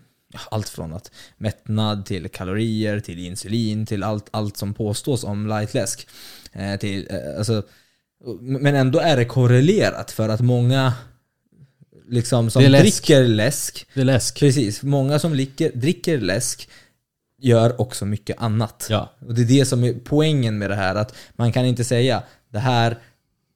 [0.50, 6.08] allt från att mättnad till kalorier, till insulin, till allt, allt som påstås om lightläsk.
[6.52, 7.62] Eh, till, eh, alltså,
[8.40, 10.94] men ändå är det korrelerat för att många
[12.08, 12.82] liksom, som läsk.
[12.82, 14.40] dricker läsk, det är läsk.
[14.40, 16.68] precis, många som dricker, dricker läsk
[17.38, 18.86] gör också mycket annat.
[18.90, 21.84] Ja, Och det är det som är poängen med det här, att man kan inte
[21.84, 22.98] säga det här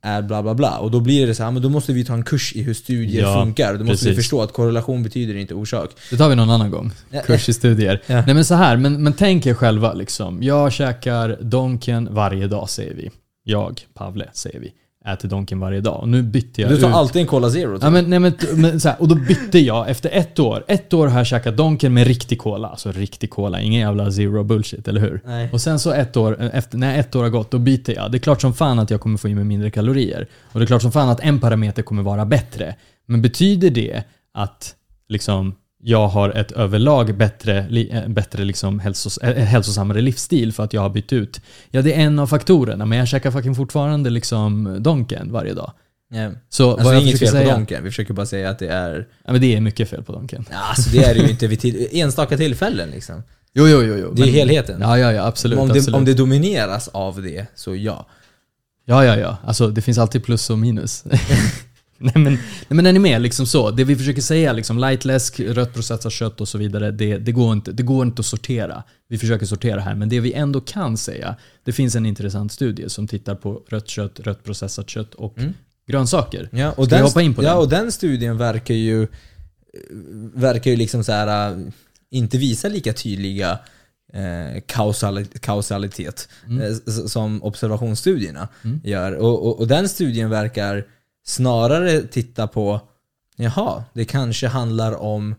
[0.05, 0.79] är bla bla bla.
[0.79, 2.75] Och då blir det så här, men då måste vi ta en kurs i hur
[2.75, 3.75] studier Ja, funkar.
[3.75, 4.17] Då måste vi precis.
[4.17, 5.91] förstå att korrelation betyder inte orsak.
[6.11, 6.91] det tar vi någon annan gång.
[7.27, 8.03] Kurs i studier.
[8.07, 8.23] Ja.
[8.27, 10.43] Nej men så här, men, men tänk er själva liksom.
[10.43, 13.11] Jag käkar Donken varje dag säger vi.
[13.45, 14.73] Jag, Pavle, säger vi.
[15.09, 16.01] Äter Donken varje dag.
[16.01, 16.95] Och nu bytte jag Du tar ut.
[16.95, 17.75] alltid en Cola Zero.
[17.75, 17.83] typ.
[17.83, 20.65] Ja, men, nej, men, men, så här, och då bytte jag efter ett år.
[20.69, 22.69] Ett år har jag käkat Donken med riktig cola.
[22.69, 25.21] Alltså riktig cola, ingen jävla zero bullshit, eller hur?
[25.25, 25.49] Nej.
[25.53, 28.13] Och sen så ett år, efter, när ett år har gått, då byter jag.
[28.13, 30.27] Det är klart som fan att jag kommer få i mig mindre kalorier.
[30.53, 32.75] Och det är klart som fan att en parameter kommer vara bättre.
[33.07, 34.03] Men betyder det
[34.35, 34.75] att
[35.09, 35.55] liksom
[35.87, 37.59] jag har ett överlag bättre,
[37.91, 41.41] eh, bättre liksom hälsos, eh, hälsosammare livsstil för att jag har bytt ut?
[41.71, 45.73] Ja, det är en av faktorerna, men jag käkar fucking fortfarande liksom Donken varje dag.
[46.15, 46.31] Ja.
[46.49, 47.55] Så Alltså vad det är inget fel på säga...
[47.55, 49.09] Donken, vi försöker bara säga att det är...
[49.25, 50.45] Ja, men det är mycket fel på Donken.
[50.51, 53.23] Ja, alltså det är det ju inte vid till, enstaka tillfällen liksom.
[53.55, 53.97] Jo, jo, jo.
[53.97, 54.13] jo.
[54.13, 54.81] Det är helheten.
[54.81, 55.59] Ja, ja, ja, absolut.
[55.59, 55.97] om, det, absolut.
[55.97, 58.07] om det domineras av det, så ja.
[58.85, 59.37] Ja, ja, ja.
[59.45, 61.05] Alltså det finns alltid plus och minus.
[62.15, 63.23] nej, men, nej men är ni med?
[63.23, 63.71] Liksom så.
[63.71, 67.53] Det vi försöker säga, liksom lightläsk, rött processat kött och så vidare, det, det, går
[67.53, 68.83] inte, det går inte att sortera.
[69.09, 72.89] Vi försöker sortera här, men det vi ändå kan säga, det finns en intressant studie
[72.89, 75.53] som tittar på rött kött, rött processat kött och Mm.
[75.89, 76.49] grönsaker.
[76.53, 77.59] Ja, och Ska vi den, hoppa in på ja, den?
[77.59, 79.07] och den studien verkar ju
[80.35, 81.59] verkar ju liksom så här äh,
[82.11, 83.59] inte visa lika tydliga
[84.13, 86.29] eh, kausali- kausalitet
[86.61, 88.81] eh, s- som observationsstudierna Mm.
[88.85, 89.13] gör.
[89.15, 90.85] Och, och, och den studien verkar
[91.25, 92.81] snarare titta på,
[93.37, 95.35] jaha, det kanske handlar om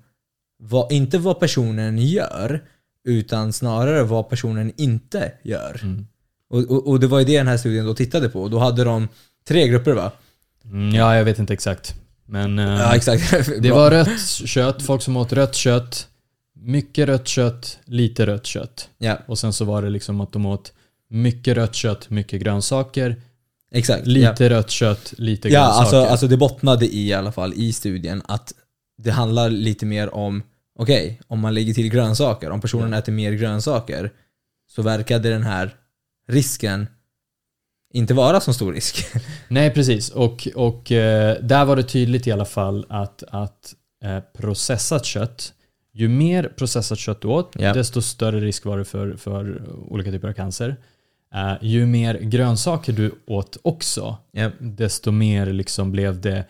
[0.60, 2.64] vad, inte vad personen gör,
[3.04, 5.80] utan snarare vad personen inte gör.
[5.84, 6.08] Mm.
[6.50, 8.48] Och, och, och det var ju det den här studien då tittade på.
[8.48, 9.08] Då hade de
[9.48, 10.12] tre grupper va?
[10.64, 11.96] Mm, ja, jag vet inte exakt.
[12.26, 13.50] Men eh, Ja, exakt.
[13.62, 16.08] det var rött kött, folk som åt rött kött,
[16.56, 18.90] mycket rött kött, lite rött kött.
[18.98, 20.74] Ja, Och sen så var det liksom att de åt
[21.10, 23.22] mycket rött kött, mycket grönsaker.
[23.72, 24.08] Exakt.
[24.08, 25.82] Lite rött kött, lite ja, grönsaker.
[25.82, 28.54] alltså, alltså det bottnade i i alla fall i studien att
[28.98, 30.44] det handlar lite mer om,
[30.80, 34.12] okej, om man lägger till grönsaker, om personen äter mer grönsaker,
[34.72, 35.76] så verkade den här
[36.28, 36.88] risken
[37.94, 39.06] inte vara så stor risk.
[39.48, 40.10] Nej, precis.
[40.10, 43.74] Och, och eh, där var det tydligt i alla fall att, att
[44.04, 45.54] eh, processat kött,
[45.94, 47.74] ju mer processat kött du åt, Ja.
[47.74, 50.76] desto större risk var det för, för olika typer av cancer.
[51.36, 54.52] Eh, ju mer grönsaker du åt också, Ja.
[54.60, 56.46] desto mer liksom blev det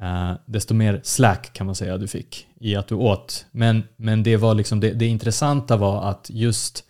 [0.00, 3.46] eh, desto mer slack kan man säga du fick i att du åt.
[3.50, 6.84] Men, men det, var liksom, det, det intressanta var att just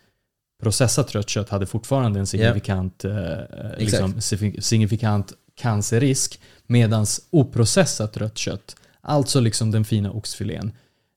[0.63, 3.37] processat rött kött hade fortfarande en signifikant, eh,
[3.77, 4.21] liksom,
[4.59, 6.39] signifikant cancerrisk.
[6.67, 10.71] Medans oprocessat rött kött, alltså liksom den fina oxfilén,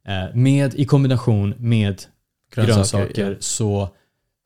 [0.09, 2.03] eh, med, i kombination med
[2.55, 3.37] Grönsaker, grönsaker, ja.
[3.41, 3.89] så,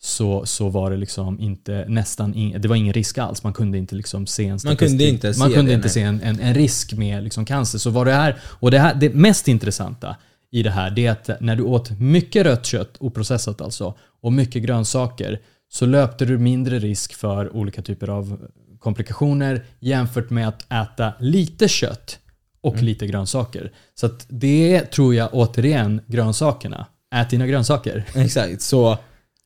[0.01, 3.43] så, så var det liksom inte nästan ing, det var ingen risk alls.
[3.45, 5.95] Man kunde inte liksom se en Man kunde inte se Man kunde det, inte nej.
[5.95, 7.79] se en, en, en risk med liksom cancer.
[7.79, 10.17] Så vad det är, och det, här, det mest intressanta
[10.51, 14.33] i det här det är att när du åt mycket rött kött, oprocessat alltså, och
[14.33, 20.73] mycket grönsaker så löpte du mindre risk för olika typer av komplikationer jämfört med att
[20.73, 22.19] äta lite kött
[22.61, 22.85] och Mm.
[22.87, 23.73] lite grönsaker.
[23.95, 26.87] Så att det tror jag återigen grönsakerna.
[27.15, 28.05] Ät dina grönsaker.
[28.15, 28.99] Exakt, så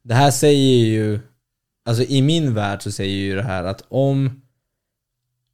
[0.02, 1.20] det här säger ju,
[1.84, 4.42] alltså i min värld så säger ju det här att om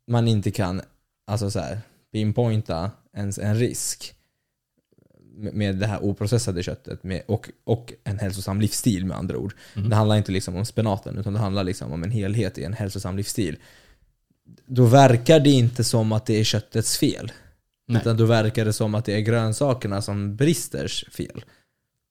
[0.06, 0.80] man inte kan,
[1.26, 1.80] alltså så här,
[2.12, 4.14] pinpointa ens en risk
[5.36, 9.54] med- det här oprocessade köttet med, och, och en hälsosam livsstil med andra ord.
[9.76, 9.90] Mm.
[9.90, 12.72] Det handlar inte liksom om spenaten utan det handlar liksom om en helhet i en
[12.72, 13.56] hälsosam livsstil.
[14.66, 17.32] Då verkar det inte som att det är köttets fel.
[17.86, 18.00] Nej.
[18.00, 21.44] Utan då verkar det som att det är grönsakerna som bristers fel.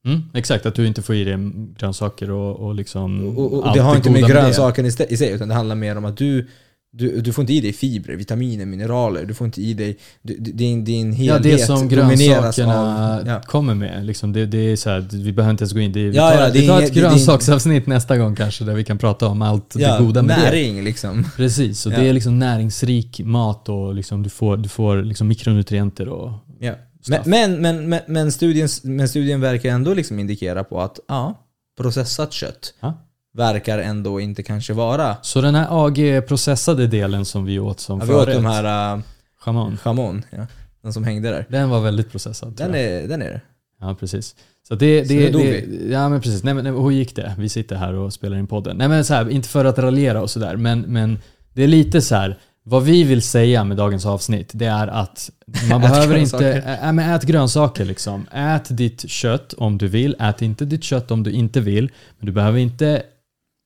[0.07, 1.37] Mm, exakt, att du inte får i dig
[1.79, 4.27] grönsaker och, och liksom Och, och, och det har inte med det.
[4.29, 6.47] grönsaken i, st- i sig, utan det handlar mer om att du,
[6.91, 10.33] du, du får inte i dig fibrer, vitaminer, mineraler, du får inte i dig, du,
[10.37, 13.27] din, din Ja, helhet det som grönsakerna av...
[13.27, 13.41] Ja.
[13.41, 14.05] kommer med.
[14.05, 15.91] Liksom det, det är så här, vi behöver inte ens gå in.
[15.91, 18.73] Det, vi Ja, tar, ja, det vi tar ett det grönsaksavsnitt nästa gång kanske där
[18.73, 20.43] vi kan prata om allt Ja, det goda med det.
[20.43, 21.25] näring liksom.
[21.37, 21.99] Precis, och Ja.
[21.99, 26.73] det är liksom näringsrik mat och liksom du får, du får liksom mikronutrienter och Ja.
[27.09, 31.43] Men, men, men, men, men, studien, men studien verkar ändå liksom indikera på att ja,
[31.77, 32.93] processat kött Ja.
[33.33, 35.17] verkar ändå inte kanske vara...
[35.21, 39.03] Så den här AG-processade delen som vi åt som Ja, vi åt de här uh,
[39.39, 40.47] chamon, chamon, ja,
[40.81, 41.45] den som hängde där.
[41.49, 42.53] den var väldigt processad.
[42.57, 43.41] Den är, den är det.
[43.79, 44.35] Ja, precis.
[44.67, 46.43] Så det, Så det, nu dog det, Ja, men precis.
[46.43, 47.35] Nej, men, nej, hur gick det?
[47.37, 48.77] Vi sitter här och spelar in podden.
[48.77, 51.19] Nej, men så här, inte för att raljera och sådär, men, men
[51.53, 52.39] det är lite så här.
[52.69, 55.29] Vad vi vill säga med dagens avsnitt, det är att
[55.69, 56.37] man behöver inte...
[56.37, 56.77] grönsaker.
[56.81, 58.27] Ä, men ät grönsaker liksom.
[58.31, 60.15] Ät ditt kött om du vill.
[60.19, 61.91] Ät inte ditt kött om du inte vill.
[62.19, 63.03] Men du behöver inte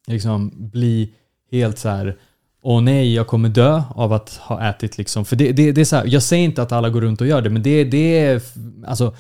[0.08, 1.10] liksom bli
[1.52, 2.18] helt så här.
[2.64, 5.26] Åh nej, jag kommer dö av att ha ätit liksom.
[5.26, 7.28] För det, det, det är så här, jag säger inte att alla går runt och
[7.28, 8.42] gör det, men det, det är...
[8.88, 9.16] Alltså,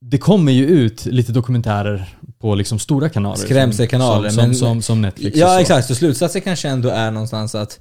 [0.00, 3.36] det kommer ju ut lite dokumentärer på liksom stora kanaler.
[3.36, 7.80] Skrämselkanaler, Som, som, som, som Netflix Ja exakt, så slutsatsen kanske ändå är någonstans att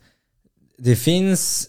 [0.84, 1.67] det finns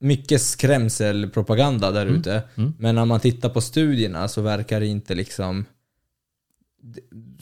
[0.00, 2.42] mycket skrämselpropaganda där ute.
[2.54, 2.72] mm.
[2.78, 5.64] Men när man tittar på studierna så verkar det inte liksom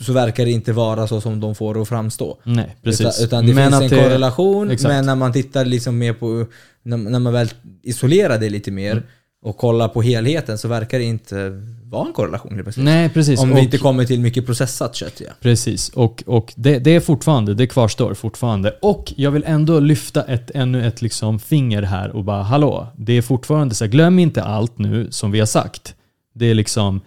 [0.00, 2.38] så verkar det inte vara så som de får det att framstå.
[2.44, 3.00] Nej, precis.
[3.06, 4.88] Utan, utan det Men finns en det- korrelation, exakt.
[4.88, 6.46] men när man tittar liksom mer på,
[6.82, 7.50] när, när man väl
[7.82, 9.04] isolerar det lite mer Mm.
[9.42, 12.84] Och kollar på helheten så verkar det inte vara en korrelation plötsligt.
[12.84, 13.40] Nej, precis.
[13.40, 15.32] Om och, vi inte kommer till mycket processat kött ja.
[15.40, 18.70] Precis, och, och det, det är fortfarande, det kvarstår fortfarande.
[18.82, 23.12] Och jag vill ändå lyfta ett, ännu ett liksom finger här och bara hallå, det
[23.12, 25.94] är fortfarande så här, glöm inte allt nu som vi har sagt.
[26.34, 27.00] Det är liksom,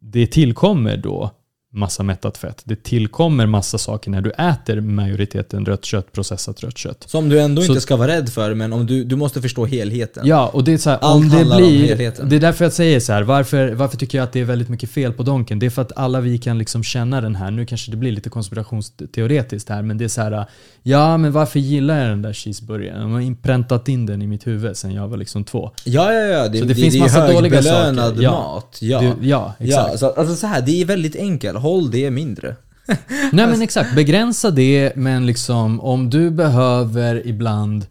[0.00, 1.30] det tillkommer då
[1.72, 2.62] massa mättat fett.
[2.64, 7.04] Det tillkommer massa saker när du äter majoriteten rött kött, processat rött kött.
[7.06, 9.66] Som du ändå Så- inte ska vara rädd för, men om du, du måste förstå
[9.66, 10.26] helheten.
[10.26, 11.86] Ja, och det är så här, Allt om det handlar om blir...
[11.88, 12.28] helheten.
[12.28, 14.68] Det är därför jag säger så här, varför, varför tycker jag att det är väldigt
[14.68, 15.58] mycket fel på Donken?
[15.58, 18.12] Det är för att alla vi kan liksom känna den här, nu kanske det blir
[18.12, 20.46] lite konspirationsteoretiskt här, men det är så här,
[20.82, 23.00] ja men varför gillar jag den där cheeseburgaren?
[23.00, 25.70] De har inpräntat in den i mitt huvud sen jag var liksom två.
[25.84, 26.48] Ja, ja, ja.
[26.48, 28.22] Det, Så det det, finns det är massa dåliga högbelönad saker.
[28.22, 28.30] Ja.
[28.30, 28.78] mat.
[28.80, 29.00] Ja.
[29.00, 29.88] Det, ja, exakt.
[29.92, 31.58] ja så, alltså så här, det är väldigt enkelt.
[31.60, 32.56] Håll det mindre.
[33.32, 37.86] Nej men exakt, begränsa det, men liksom om du behöver ibland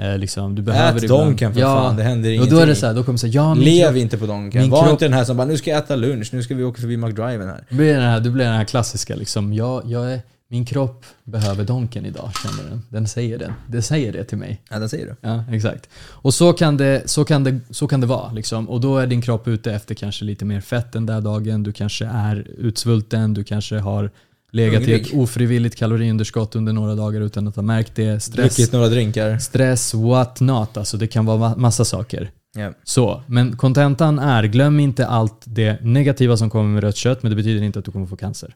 [0.00, 2.56] Eh, liksom, du behöver Ät ibland- Donken för fan, det händer Och ingenting.
[2.56, 4.70] då är det så här, då kommer det säga ja Lev kropp, inte på Donken.
[4.70, 6.64] Var kropp- inte den här som bara nu ska jag äta lunch, nu ska vi
[6.64, 7.64] åka förbi McDriven här.
[7.68, 11.04] Det blir den här, det blir den här klassiska liksom, jag, jag är, min kropp
[11.24, 12.82] behöver Donken idag, känner den.
[12.88, 13.54] Den säger det.
[13.66, 14.62] Det säger det till mig.
[14.70, 15.16] Ja, det säger du.
[15.28, 15.88] Ja, exakt.
[16.06, 18.32] Och så kan det, så kan det, så kan det vara.
[18.32, 18.68] Liksom.
[18.68, 21.62] Och då är din kropp ute efter kanske lite mer fett den där dagen.
[21.62, 24.10] Du kanske är utsvulten, du kanske har
[24.52, 28.20] legat i ett ofrivilligt kaloriunderskott under några dagar utan att ha märkt det.
[28.20, 29.38] Stress, Druckit några drinkar.
[29.38, 30.76] stress what not.
[30.76, 32.30] Alltså det kan vara ma- massa saker.
[32.56, 32.72] Ja.
[32.84, 37.30] Så, men kontentan är, glöm inte allt det negativa som kommer med rött kött, men
[37.30, 38.54] det betyder inte att du kommer få cancer.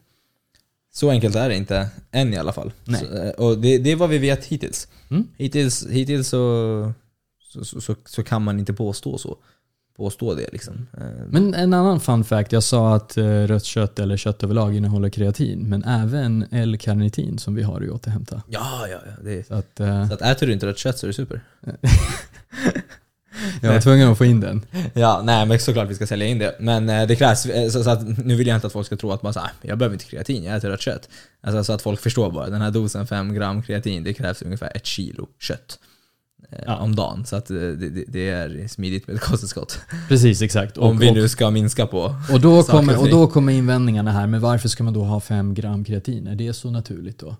[0.95, 2.71] Så enkelt är det inte, än i alla fall.
[2.85, 3.01] Nej.
[3.01, 4.87] Så, eh, och det, det är vad vi vet hittills.
[5.09, 5.27] Mm.
[5.37, 6.93] Hittills, hittills så,
[7.53, 9.37] så, så, så, kan man inte påstå så.
[9.97, 10.87] Påstå det liksom.
[10.97, 14.75] Eh, Men en annan fun fact, jag sa att eh, rött kött eller kött överlag
[14.75, 18.41] innehåller kreatin, men även L-karnitin som vi har i återhämta.
[18.47, 19.23] Ja, ja, ja.
[19.23, 21.41] Det Så att, så att äter du inte rött kött så är det super.
[23.67, 24.65] jag var tvungen att få in den.
[24.93, 26.55] Ja, nej men såklart vi ska sälja in det.
[26.59, 28.95] Men eh, det krävs, eh, så, så att nu vill jag inte att folk ska
[28.95, 31.09] tro att man säger jag behöver inte kreatin, jag äter rött kött.
[31.41, 34.71] Alltså så att folk förstår bara, den här dosen 5 gram kreatin, det krävs ungefär
[34.75, 35.79] ett kilo kött.
[36.51, 36.77] eh, Ja.
[36.77, 37.25] om dagen.
[37.25, 39.79] Så att det, det, det är smidigt med ett kosttillskott.
[40.07, 40.77] Precis, exakt.
[40.77, 42.15] Om vi och, nu ska minska på.
[42.31, 45.19] och, då kommer, och och då kommer invändningarna här, men varför ska man då ha
[45.19, 46.27] 5 gram kreatin?
[46.27, 47.35] Är det så naturligt då?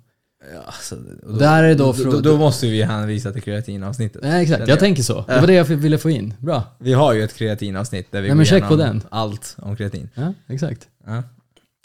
[0.53, 4.21] Ja, så, och Och där är då då, då, då måste vi hänvisa till kreatinavsnittet.
[4.23, 4.67] Nej, exakt.
[4.67, 5.23] Jag tänker så.
[5.27, 6.33] Det var det jag ville få in.
[6.39, 6.63] Bra.
[6.79, 9.01] Vi har ju ett kreatinavsnitt där vi Ja, går check på den.
[9.09, 10.09] allt om kreatin.
[10.15, 10.87] Ja, exakt.
[11.07, 11.23] Ja.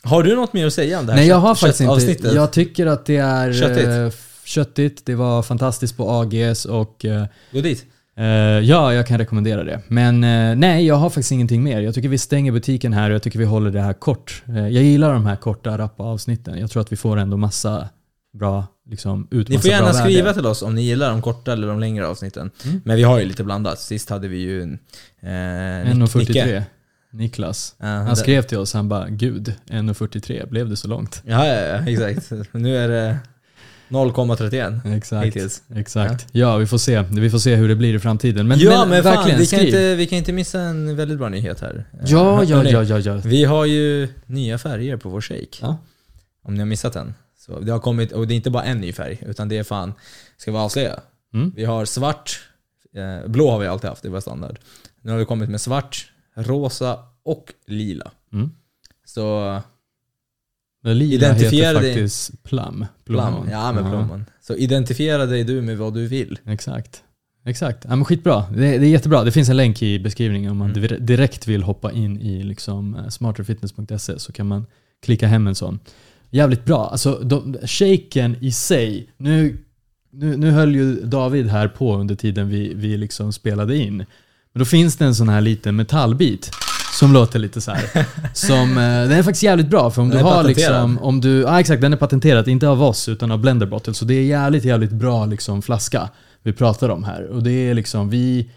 [0.03, 1.91] Har du något mer att säga om det här Nej, jag har faktiskt inte.
[1.95, 2.35] köttavsnittet?
[2.35, 3.89] Jag tycker att det är Köttigt.
[3.89, 4.11] eh,
[4.45, 5.07] köttigt.
[5.07, 7.85] Det var fantastiskt på AGS och eh, Gå dit.
[8.17, 8.25] eh,
[8.59, 9.81] ja, jag kan rekommendera det.
[9.89, 11.81] Men eh, nej, jag har faktiskt ingenting mer.
[11.81, 14.43] Jag tycker vi stänger butiken här och jag tycker vi håller det här kort.
[14.49, 16.59] Eh, jag gillar de här korta, rappa avsnitten.
[16.59, 17.89] Jag tror att vi får ändå massa
[18.33, 20.35] bra, liksom, ut Ni får gärna skriva värde.
[20.35, 22.51] till oss om ni gillar de korta eller de längre avsnitten.
[22.65, 22.81] Mm.
[22.85, 23.81] Men vi har ju lite blandat.
[23.81, 24.79] Sist hade vi ju en,
[25.21, 26.63] eh, Nick- 1.43.
[27.13, 27.75] Niklas.
[27.79, 31.23] Ja, Han skrev till oss, han bara Gud, 1.43, blev det så långt?
[31.27, 32.33] Ja, ja, ja, exakt.
[32.53, 33.19] Nu är det
[33.89, 35.27] 0,31 Exakt.
[35.27, 35.63] hittills.
[35.75, 36.27] Exakt.
[36.33, 37.03] Ja, vi får se.
[37.11, 38.49] Vi får se hur det blir i framtiden.
[38.49, 41.29] Men, ja, men, fan, verkligen, vi kan, inte, vi kan inte missa en väldigt bra
[41.29, 41.85] nyhet här.
[42.07, 43.21] Ja, Eh, ja, ja, ja, ja.
[43.25, 45.47] Vi har ju nya färger på vår shake.
[45.61, 45.79] Ja.
[46.45, 47.15] Om ni har missat den.
[47.49, 49.65] Så det har kommit, och det är inte bara en ny färg, utan det är
[49.65, 49.93] fan,
[50.37, 51.01] ska vi avslöja?
[51.35, 51.53] Mm.
[51.57, 52.41] Vi har svart,
[52.95, 54.59] eh, blå har vi alltid haft, det var standard.
[55.03, 58.11] Nu har vi kommit med svart, rosa och lila.
[58.33, 58.51] Mm.
[59.05, 59.61] Så
[60.83, 62.87] Men Lila Identifiera heter dig- faktiskt plum.
[63.05, 64.25] plum, ja men plommon.
[64.41, 66.39] Så identifiera dig du med vad du vill.
[66.47, 67.03] Exakt.
[67.45, 67.85] Exakt.
[67.89, 68.45] Ja, men skitbra.
[68.51, 69.25] Det, det är jättebra.
[69.25, 70.83] Det finns en länk i beskrivningen om man Mm.
[70.83, 74.67] dir- direkt vill hoppa in i liksom eh, smarterfitness.se så kan man
[75.03, 75.79] klicka hem en sån.
[76.31, 76.89] Jävligt bra.
[76.89, 79.09] Alltså, de, shaken i sig.
[79.17, 79.59] Nu,
[80.13, 83.97] nu, nu höll ju David här på under tiden vi, vi liksom spelade in.
[83.97, 86.51] Men då finns det en sån här liten metallbit
[86.99, 88.07] som låter lite så här.
[88.35, 90.57] Som, eh, den är faktiskt jävligt bra för om Den du har patenterad.
[90.57, 93.95] liksom, om du, ja exakt den är patenterad, inte av oss utan av Blender Bottle.
[93.95, 96.09] Så det är jävligt, jävligt bra liksom flaska
[96.43, 97.27] vi pratar om här.
[97.27, 98.51] Och det är liksom, vi,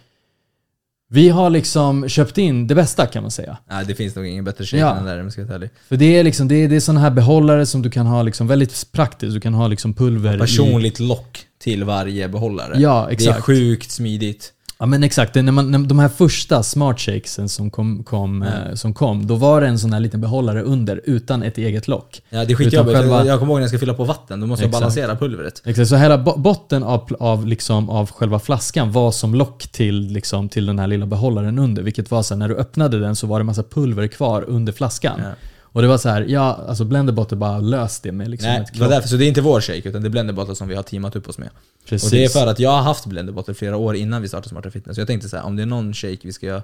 [1.14, 3.58] vi har liksom köpt in det bästa kan man säga.
[3.70, 4.90] Nej det finns nog ingen bättre shake Ja.
[4.90, 5.46] än den där om jag ska.
[5.90, 8.24] För det är liksom, det är, det är sådana här behållare som du kan ha
[8.24, 9.34] liksom väldigt praktiskt.
[9.34, 10.40] Du kan ha liksom pulver i.
[10.40, 12.76] Personligt lock till varje behållare.
[12.82, 13.42] Ja, Det är exakt.
[13.42, 14.54] sjukt smidigt.
[14.82, 18.74] Ja men exakt, när man, när de här första smart shakesen som kom, kom, eh,
[18.74, 22.22] som kom, då var det en sån här liten behållare under utan ett eget lock.
[22.30, 22.98] Ja det är skitjobbigt.
[22.98, 24.82] Själva- Jag kommer ihåg när jag ska fylla på vatten, då måste jag Exakt.
[24.82, 25.62] balansera pulvret.
[25.66, 30.02] Exakt, så hela bo- botten av, av, liksom, av själva flaskan var som lock till,
[30.08, 31.84] liksom, till den här lilla behållaren under.
[31.84, 34.74] Vilket var så här, när du öppnade den så var det massa pulver kvar under
[34.74, 35.20] flaskan.
[35.24, 35.32] Ja.
[35.72, 38.74] Och det var så här, ja, alltså Blenderbot bara löst det med liksom Nej, ett
[38.74, 40.76] det var därför, så det är inte vår shake, utan det är Blenderbottle som vi
[40.76, 41.50] har teamat upp oss med.
[41.86, 42.12] Precis.
[42.12, 44.72] Och det är för att jag har haft Blenderbottle flera år innan vi startade Smarta
[44.72, 44.96] Fitness.
[44.96, 46.62] Så jag tänkte så här, om det är någon shake vi ska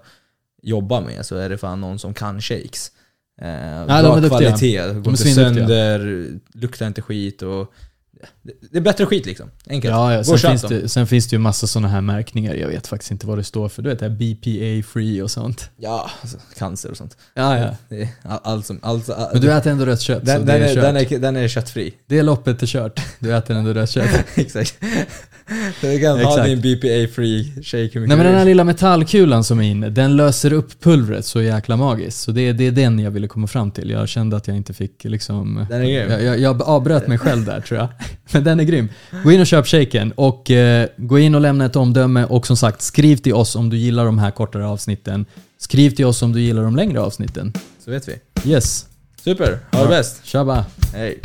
[0.62, 2.92] jobba med så är det fan någon som kan shakes.
[3.42, 4.40] Eh, de bra är duktiga.
[4.40, 7.74] kvalitet, går är inte sönder, luktar inte skit och...
[8.72, 9.52] det- är bättre skit liksom.
[9.70, 9.92] Enkelt.
[9.92, 10.24] Ja, ja.
[10.24, 12.54] Sen, finns det, sen finns det ju massa sådana här märkningar.
[12.54, 13.82] Jag vet faktiskt inte vad det står för.
[13.82, 15.70] Du vet det här BPA-free och sånt.
[15.78, 17.18] Ja, alltså, cancer och sånt.
[17.34, 17.76] Ja, ja.
[17.90, 18.80] Det all- som...
[18.82, 21.36] Allt, all, Men du äter ändå rött kött, den, den, är, är, den, är, den
[21.36, 21.94] är köttfri.
[22.08, 23.00] Det loppet är kört.
[23.20, 24.26] Du äter ändå rött kött.
[24.36, 24.76] Exakt.
[25.82, 26.46] Du kan ha Exakt.
[26.46, 30.16] din BPA-free shake hur mycket Nej men den här lilla metallkulan som är inne, den
[30.16, 32.20] löser upp pulvret så jäkla magiskt.
[32.20, 33.90] Så det, det är den jag ville komma fram till.
[33.90, 35.66] Jag kände att jag inte fick liksom...
[35.70, 36.12] Den är grym.
[36.12, 37.88] Jag, jag, jag avbröt mig själv där tror jag.
[38.32, 38.90] Men den är grym.
[39.24, 42.58] Gå in och köp shaken och eh, gå in och lämna ett omdöme och som
[42.58, 45.26] sagt skriv till oss om du gillar de här kortare avsnitten.
[45.60, 47.54] Skriv till oss om du gillar de längre avsnitten.
[47.86, 48.16] Så vet vi.
[48.52, 48.86] Yes.
[49.24, 50.26] Super, ha det bäst.
[50.26, 50.66] Tjaba.
[50.94, 51.20] Hej.